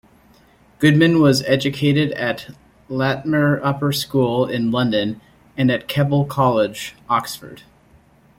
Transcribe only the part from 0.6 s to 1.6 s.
Goodman was